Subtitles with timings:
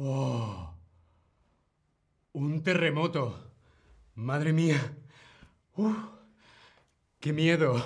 [0.00, 0.76] Oh.
[2.32, 3.52] Un terremoto.
[4.14, 4.96] Madre mía.
[7.18, 7.84] ¡Qué miedo!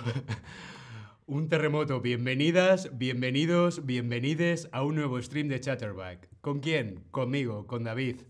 [1.26, 2.02] Un terremoto.
[2.02, 6.28] Bienvenidas, bienvenidos, bienvenides a un nuevo stream de Chatterback.
[6.42, 7.02] ¿Con quién?
[7.10, 8.20] Conmigo, con David.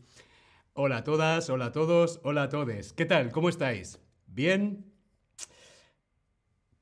[0.75, 2.93] Hola a todas, hola a todos, hola a todes.
[2.93, 3.33] ¿Qué tal?
[3.33, 3.99] ¿Cómo estáis?
[4.29, 4.93] ¿Bien?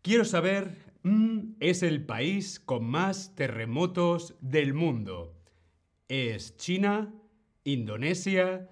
[0.03, 5.40] Quiero saber, mm, ¿es el país con más terremotos del mundo?
[6.11, 7.15] ¿Es China,
[7.63, 8.69] Indonesia,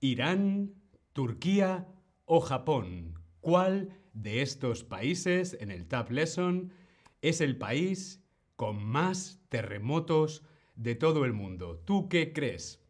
[0.00, 0.72] Irán,
[1.12, 1.86] Turquía
[2.24, 3.18] o Japón?
[3.42, 6.72] ¿Cuál de estos países en el Tab Lesson
[7.20, 8.24] es el país
[8.56, 10.46] con más terremotos
[10.76, 11.76] de todo el mundo?
[11.84, 12.82] ¿Tú qué crees?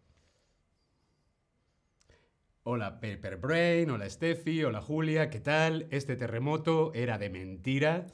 [2.63, 5.89] Hola Paper Brain, hola Steffi, hola Julia, ¿qué tal?
[5.91, 8.07] Este terremoto era de mentira,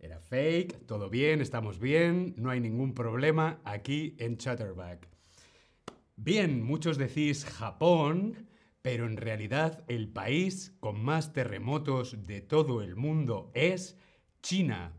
[0.00, 5.08] era fake, todo bien, estamos bien, no hay ningún problema aquí en Chatterback.
[6.16, 8.48] Bien, muchos decís Japón,
[8.82, 13.98] pero en realidad el país con más terremotos de todo el mundo es
[14.42, 14.94] China.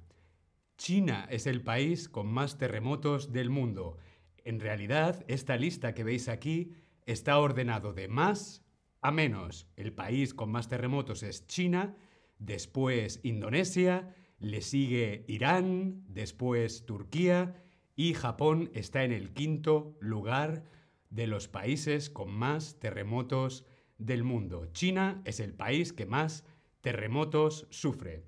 [0.77, 3.97] China es el país con más terremotos del mundo.
[4.43, 6.73] En realidad, esta lista que veis aquí
[7.05, 8.63] está ordenado de más
[9.01, 9.67] a menos.
[9.75, 11.95] El país con más terremotos es China,
[12.37, 17.63] después Indonesia, le sigue Irán, después Turquía
[17.95, 20.65] y Japón está en el quinto lugar
[21.09, 23.65] de los países con más terremotos
[23.97, 24.67] del mundo.
[24.73, 26.43] China es el país que más
[26.81, 28.23] terremotos sufre.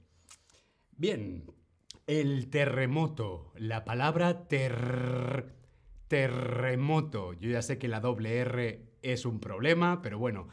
[0.91, 1.45] Bien,
[2.05, 5.55] el terremoto, la palabra ter
[6.07, 7.33] terremoto.
[7.33, 10.47] Yo ya sé que la doble R es un problema, pero bueno,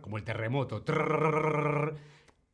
[0.00, 0.84] como el terremoto.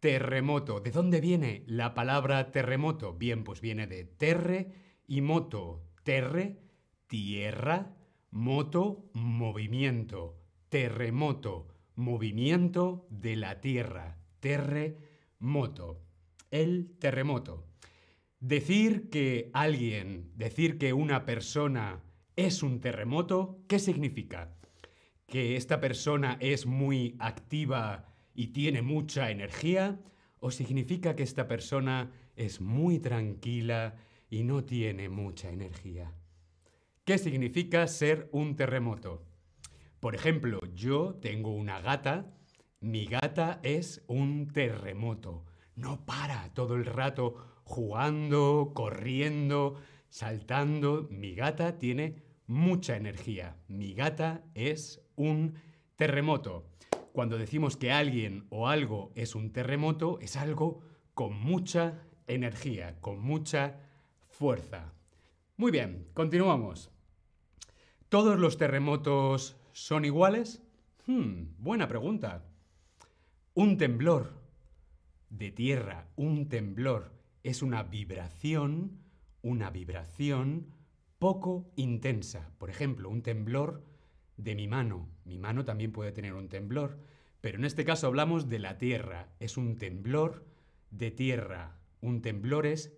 [0.05, 0.81] Terremoto.
[0.81, 3.15] ¿De dónde viene la palabra terremoto?
[3.15, 4.75] Bien, pues viene de terre
[5.07, 5.83] y moto.
[6.03, 6.61] Terre,
[7.07, 7.97] tierra,
[8.31, 10.37] moto, movimiento.
[10.69, 14.19] Terremoto, movimiento de la tierra.
[14.41, 16.03] Terremoto.
[16.51, 17.67] El terremoto.
[18.41, 22.03] Decir que alguien, decir que una persona
[22.37, 24.55] es un terremoto, ¿qué significa?
[25.27, 30.01] que esta persona es muy activa y tiene mucha energía,
[30.41, 33.97] o significa que esta persona es muy tranquila
[34.29, 36.13] y no tiene mucha energía.
[37.05, 39.25] ¿Qué significa ser un terremoto?
[40.01, 42.35] Por ejemplo, yo tengo una gata,
[42.81, 45.47] mi gata es un terremoto.
[45.77, 49.77] No para todo el rato jugando, corriendo,
[50.11, 51.09] saltando.
[51.11, 53.57] Mi gata tiene mucha energía.
[53.69, 55.55] Mi gata es un
[55.97, 56.67] terremoto.
[57.15, 60.81] Cuando decimos que alguien o algo es un terremoto, es algo
[61.15, 63.79] con mucha energía, con mucha
[64.27, 64.93] fuerza.
[65.57, 66.91] Muy bien, continuamos.
[68.09, 70.61] ¿Todos los terremotos son iguales?
[71.07, 72.43] Hmm, buena pregunta.
[73.55, 74.33] Un temblor
[75.31, 77.13] de tierra, un temblor,
[77.45, 78.99] es una vibración,
[79.41, 80.67] una vibración
[81.21, 82.51] poco intensa.
[82.59, 83.85] Por ejemplo, un temblor
[84.37, 85.09] de mi mano.
[85.25, 86.99] Mi mano también puede tener un temblor,
[87.41, 89.29] pero en este caso hablamos de la tierra.
[89.41, 90.47] Es un temblor
[90.91, 91.79] de tierra.
[92.01, 92.93] Un temblor es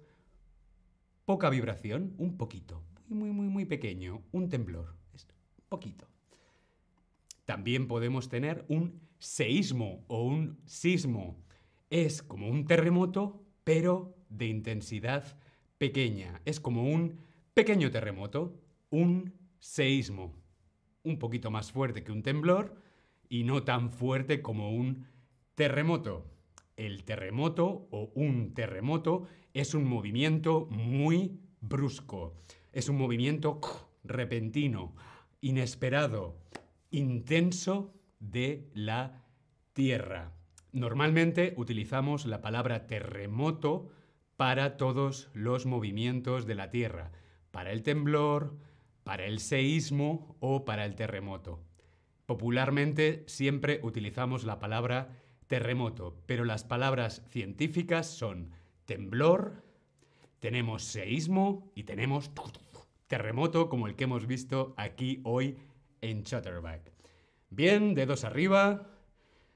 [1.25, 4.23] poca vibración, un poquito, muy, muy, muy, muy pequeño.
[4.33, 5.27] Un temblor, es
[5.69, 6.09] poquito.
[7.45, 11.37] También podemos tener un seísmo o un sismo.
[11.91, 15.39] Es como un terremoto, pero de intensidad
[15.79, 16.41] pequeña.
[16.45, 17.19] Es como un
[17.55, 18.61] pequeño terremoto,
[18.91, 20.35] un seísmo
[21.07, 22.75] un poquito más fuerte que un temblor
[23.29, 25.07] y no tan fuerte como un
[25.55, 26.27] terremoto.
[26.77, 32.35] El terremoto o un terremoto es un movimiento muy brusco.
[32.73, 33.61] Es un movimiento
[34.05, 34.95] repentino,
[35.41, 36.37] inesperado,
[36.91, 39.23] intenso de la
[39.73, 40.33] Tierra.
[40.73, 43.91] Normalmente utilizamos la palabra terremoto
[44.37, 47.13] para todos los movimientos de la Tierra.
[47.51, 48.59] Para el temblor,
[49.07, 51.61] para el seísmo o para el terremoto.
[52.27, 55.17] Popularmente siempre utilizamos la palabra
[55.47, 58.51] terremoto, pero las palabras científicas son
[58.85, 59.63] temblor,
[60.41, 62.33] tenemos seísmo y tenemos
[63.07, 65.57] terremoto como el que hemos visto aquí hoy
[66.01, 66.91] en Chatterback.
[67.49, 68.91] Bien, dedos arriba,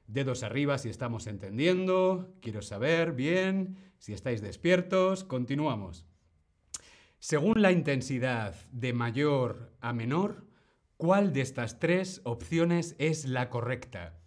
[0.07, 6.07] dedos arriba si estamos entendiendo, quiero saber bien si estáis despiertos, continuamos.
[7.21, 10.47] Según la intensidad de mayor a menor,
[10.97, 14.19] ¿cuál de estas tres opciones es la correcta?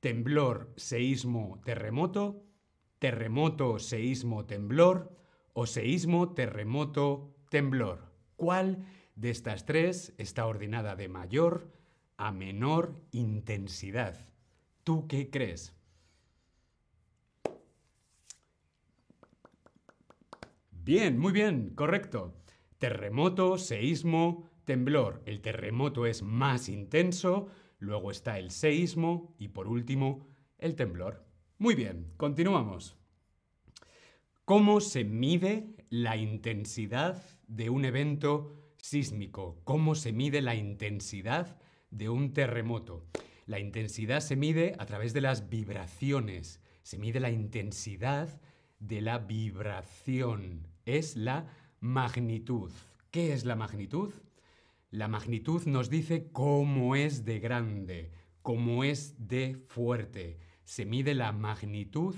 [0.00, 2.44] Temblor, seísmo, terremoto,
[2.98, 5.16] terremoto, seísmo, temblor
[5.54, 8.12] o seísmo, terremoto, temblor.
[8.36, 8.84] ¿Cuál
[9.14, 11.70] de estas tres está ordenada de mayor
[12.16, 14.16] a menor intensidad.
[14.84, 15.74] ¿Tú qué crees?
[20.84, 22.34] Bien, muy bien, correcto.
[22.78, 25.22] Terremoto, seísmo, temblor.
[25.26, 27.46] El terremoto es más intenso,
[27.78, 30.26] luego está el seísmo y por último
[30.58, 31.24] el temblor.
[31.58, 32.96] Muy bien, continuamos.
[34.44, 39.60] ¿Cómo se mide la intensidad de un evento sísmico?
[39.62, 41.60] ¿Cómo se mide la intensidad
[41.92, 43.06] de un terremoto?
[43.46, 46.60] La intensidad se mide a través de las vibraciones.
[46.82, 48.40] Se mide la intensidad
[48.80, 50.71] de la vibración.
[50.84, 51.46] Es la
[51.80, 52.72] magnitud.
[53.10, 54.12] ¿Qué es la magnitud?
[54.90, 58.10] La magnitud nos dice cómo es de grande,
[58.42, 60.38] cómo es de fuerte.
[60.64, 62.14] Se mide la magnitud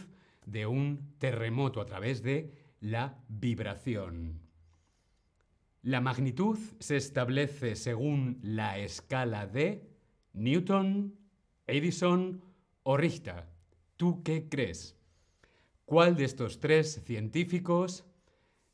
[0.46, 4.40] de un terremoto a través de la vibración.
[5.82, 9.86] La magnitud se establece según la escala de
[10.32, 11.14] Newton,
[11.66, 12.42] Edison
[12.82, 13.44] o Richter.
[13.96, 14.96] ¿Tú qué crees?
[15.84, 18.06] ¿Cuál de estos tres científicos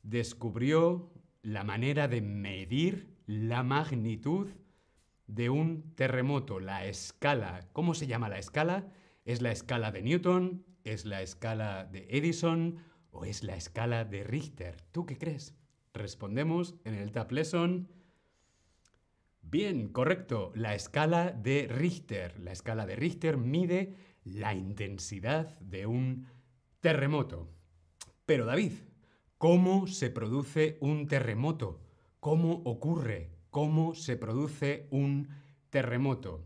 [0.03, 1.11] descubrió
[1.41, 4.49] la manera de medir la magnitud
[5.27, 6.59] de un terremoto?
[6.59, 7.67] La escala.
[7.73, 8.91] ¿Cómo se llama la escala?
[9.25, 10.65] ¿Es la escala de Newton?
[10.83, 12.77] ¿Es la escala de Edison?
[13.11, 14.81] ¿O es la escala de Richter?
[14.91, 15.55] ¿Tú qué crees?
[15.93, 17.89] Respondemos en el Tab Lesson.
[19.41, 20.51] Bien, correcto.
[20.55, 22.39] La escala de Richter.
[22.39, 26.27] La escala de Richter mide la intensidad de un
[26.79, 27.49] terremoto.
[28.25, 28.73] Pero David,
[29.41, 31.81] ¿cómo se produce un terremoto?
[32.19, 33.31] ¿Cómo ocurre?
[33.49, 35.29] ¿Cómo se produce un
[35.71, 36.45] terremoto?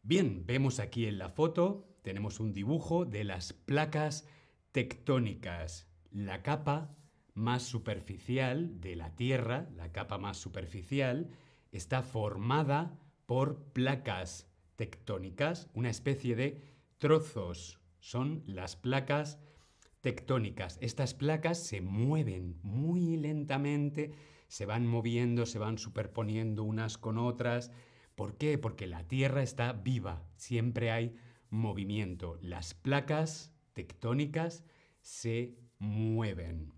[0.00, 4.28] Bien, vemos aquí en la foto, tenemos un dibujo de las placas
[4.70, 5.88] tectónicas.
[6.12, 6.94] La capa
[7.34, 11.32] más superficial de la Tierra, la capa más superficial,
[11.72, 12.96] está formada
[13.26, 16.62] por placas tectónicas, una especie de
[16.98, 17.80] trozos.
[17.98, 19.53] Son las placas tectónicas.
[20.80, 24.12] Estas placas se mueven muy lentamente,
[24.48, 27.70] se van moviendo, se van superponiendo unas con otras.
[28.14, 28.58] ¿Por qué?
[28.58, 31.14] Porque la Tierra está viva, siempre hay
[31.50, 32.38] movimiento.
[32.40, 34.64] Las placas tectónicas
[35.00, 36.72] se mueven.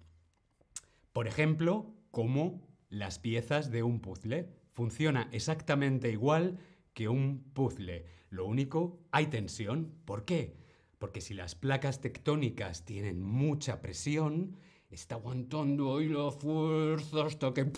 [1.13, 4.49] Por ejemplo, como las piezas de un puzzle.
[4.73, 6.59] Funciona exactamente igual
[6.95, 8.07] que un puzzle.
[8.31, 9.95] Lo único, hay tensión.
[10.05, 10.57] ¿Por qué?
[10.99, 14.57] Porque si las placas tectónicas tienen mucha presión,
[14.91, 17.71] está aguantando ahí la fuerza hasta que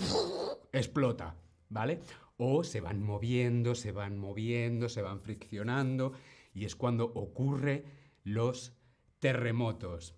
[0.72, 1.36] explota,
[1.68, 2.00] ¿vale?
[2.36, 6.12] O se van moviendo, se van moviendo, se van friccionando
[6.54, 7.84] y es cuando ocurre
[8.24, 8.72] los
[9.18, 10.14] terremotos.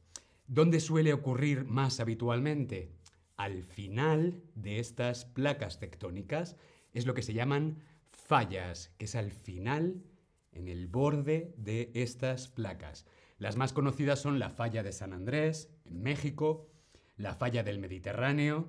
[0.47, 2.91] ¿Dónde suele ocurrir más habitualmente?
[3.41, 6.57] al final de estas placas tectónicas
[6.93, 7.79] es lo que se llaman
[8.11, 10.03] fallas, que es al final,
[10.53, 13.07] en el borde de estas placas.
[13.39, 16.69] Las más conocidas son la falla de San Andrés, en México,
[17.17, 18.69] la falla del Mediterráneo,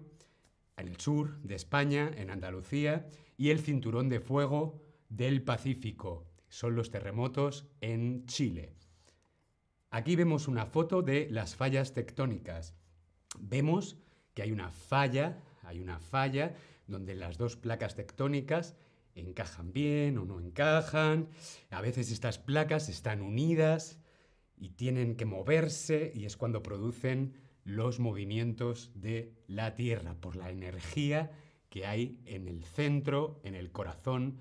[0.78, 3.08] en el sur de España, en Andalucía,
[3.38, 6.28] y el cinturón de fuego del Pacífico.
[6.48, 8.74] Son los terremotos en Chile.
[9.90, 12.76] Aquí vemos una foto de las fallas tectónicas.
[13.40, 13.98] Vemos
[14.34, 16.56] que hay una falla, hay una falla
[16.88, 18.76] donde las dos placas tectónicas
[19.16, 21.30] encajan bien o no encajan.
[21.70, 24.00] A veces estas placas están unidas
[24.58, 30.50] y tienen que moverse y es cuando producen los movimientos de la Tierra por la
[30.50, 31.32] energía
[31.70, 34.40] que hay en el centro, en el corazón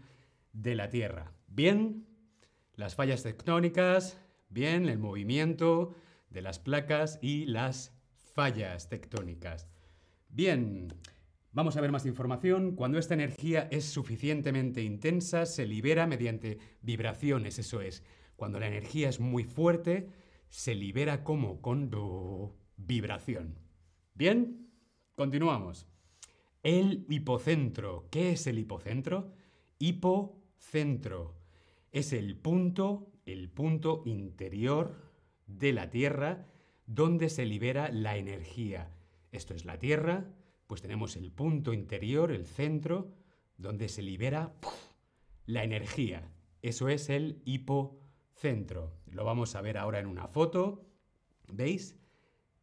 [0.52, 1.32] de la Tierra.
[1.46, 2.06] Bien,
[2.74, 5.94] las fallas tectónicas, bien, el movimiento
[6.30, 7.92] de las placas y las
[8.34, 9.68] fallas tectónicas.
[10.28, 10.88] Bien,
[11.52, 12.74] vamos a ver más información.
[12.74, 18.04] Cuando esta energía es suficientemente intensa, se libera mediante vibraciones, eso es.
[18.36, 20.08] Cuando la energía es muy fuerte,
[20.48, 21.90] se libera como con
[22.76, 23.58] vibración.
[24.14, 24.70] Bien,
[25.14, 25.86] continuamos.
[26.62, 28.08] El hipocentro.
[28.10, 29.32] ¿Qué es el hipocentro?
[29.78, 31.36] Hipocentro.
[31.92, 35.10] Es el punto, el punto interior
[35.46, 36.46] de la Tierra
[36.86, 38.90] donde se libera la energía.
[39.30, 40.26] Esto es la Tierra,
[40.70, 43.10] pues tenemos el punto interior, el centro,
[43.56, 44.54] donde se libera
[45.44, 46.30] la energía.
[46.62, 48.96] Eso es el hipocentro.
[49.06, 50.86] Lo vamos a ver ahora en una foto.
[51.48, 51.96] ¿Veis?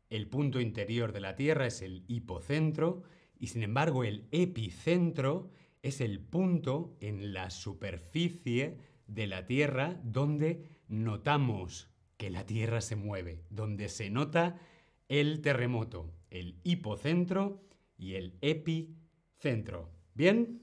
[0.09, 3.03] El punto interior de la Tierra es el hipocentro
[3.37, 10.63] y sin embargo el epicentro es el punto en la superficie de la Tierra donde
[10.87, 14.61] notamos que la Tierra se mueve, donde se nota
[15.09, 17.66] el terremoto el hipocentro
[17.97, 19.89] y el epicentro.
[20.13, 20.61] ¿Bien?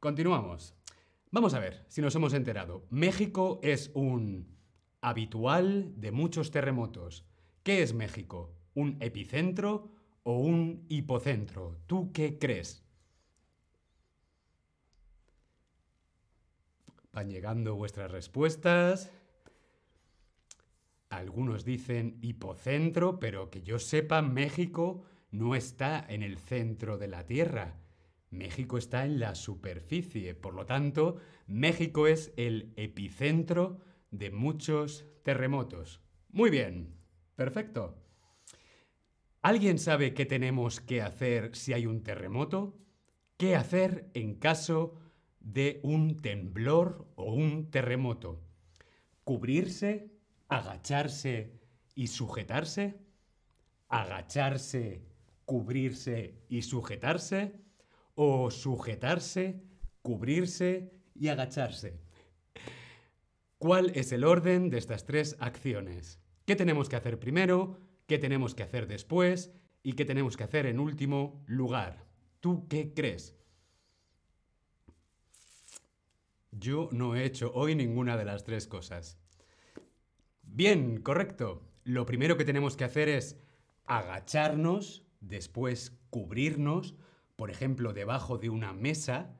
[0.00, 0.74] Continuamos.
[1.30, 2.86] Vamos a ver si nos hemos enterado.
[2.90, 4.56] México es un
[5.00, 7.24] habitual de muchos terremotos.
[7.62, 8.54] ¿Qué es México?
[8.74, 9.90] ¿Un epicentro
[10.22, 11.80] o un hipocentro?
[11.86, 12.84] ¿Tú qué crees?
[17.12, 19.10] Van llegando vuestras respuestas.
[21.10, 27.26] Algunos dicen hipocentro, pero que yo sepa, México no está en el centro de la
[27.26, 27.76] Tierra.
[28.30, 31.16] México está en la superficie, por lo tanto,
[31.46, 33.80] México es el epicentro
[34.10, 36.00] de muchos terremotos.
[36.30, 36.94] Muy bien,
[37.36, 38.02] perfecto.
[39.40, 42.78] ¿Alguien sabe qué tenemos que hacer si hay un terremoto?
[43.36, 44.94] ¿Qué hacer en caso
[45.40, 48.42] de un temblor o un terremoto?
[49.24, 50.10] ¿Cubrirse?
[50.48, 51.60] ¿Agacharse
[51.94, 53.00] y sujetarse?
[53.88, 55.06] ¿Agacharse,
[55.48, 57.54] cubrirse y sujetarse?
[58.14, 59.64] ¿O sujetarse,
[60.02, 61.98] cubrirse y agacharse?
[63.56, 66.20] ¿Cuál es el orden de estas tres acciones?
[66.44, 67.80] ¿Qué tenemos que hacer primero?
[68.06, 69.50] ¿Qué tenemos que hacer después?
[69.82, 72.04] ¿Y qué tenemos que hacer en último lugar?
[72.40, 73.34] ¿Tú qué crees?
[76.50, 79.18] Yo no he hecho hoy ninguna de las tres cosas.
[80.42, 81.62] Bien, correcto.
[81.84, 83.40] Lo primero que tenemos que hacer es
[83.86, 86.94] agacharnos, después cubrirnos,
[87.36, 89.38] por ejemplo, debajo de una mesa,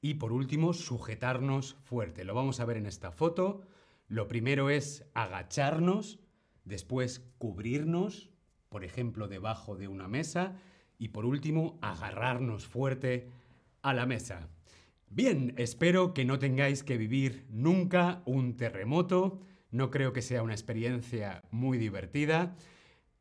[0.00, 2.24] y por último, sujetarnos fuerte.
[2.24, 3.62] Lo vamos a ver en esta foto.
[4.06, 6.20] Lo primero es agacharnos,
[6.64, 8.30] después cubrirnos,
[8.68, 10.56] por ejemplo, debajo de una mesa,
[10.98, 13.28] y por último, agarrarnos fuerte
[13.82, 14.48] a la mesa.
[15.10, 19.40] Bien, espero que no tengáis que vivir nunca un terremoto.
[19.70, 22.56] No creo que sea una experiencia muy divertida.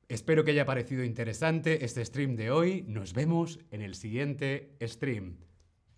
[0.09, 2.83] Espero que haya parecido interesante este stream de hoy.
[2.87, 5.37] Nos vemos en el siguiente stream.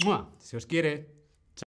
[0.04, 0.34] ¡Mua!
[0.40, 1.19] Se os quiere.